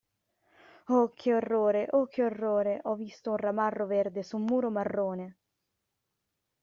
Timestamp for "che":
1.13-1.31, 2.07-2.23